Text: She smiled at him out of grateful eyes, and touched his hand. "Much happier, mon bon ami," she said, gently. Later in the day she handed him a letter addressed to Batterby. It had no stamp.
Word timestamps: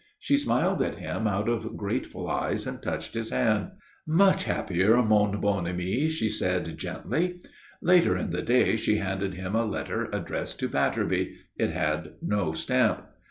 She 0.17 0.35
smiled 0.35 0.81
at 0.81 0.95
him 0.95 1.27
out 1.27 1.47
of 1.47 1.77
grateful 1.77 2.27
eyes, 2.27 2.65
and 2.65 2.81
touched 2.81 3.13
his 3.13 3.29
hand. 3.29 3.73
"Much 4.07 4.45
happier, 4.45 4.99
mon 5.03 5.39
bon 5.39 5.67
ami," 5.67 6.09
she 6.09 6.27
said, 6.27 6.75
gently. 6.79 7.39
Later 7.83 8.17
in 8.17 8.31
the 8.31 8.41
day 8.41 8.77
she 8.77 8.95
handed 8.97 9.35
him 9.35 9.53
a 9.55 9.63
letter 9.63 10.05
addressed 10.11 10.59
to 10.61 10.67
Batterby. 10.67 11.35
It 11.55 11.69
had 11.69 12.13
no 12.19 12.53
stamp. 12.53 13.05